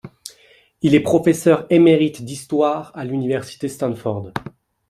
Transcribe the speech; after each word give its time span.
Il 0.81 0.95
est 0.95 0.99
professeur 1.03 1.67
émérite 1.71 2.23
d'histoire 2.25 2.91
à 2.97 3.05
l'université 3.05 3.67
Stanford. 3.69 4.31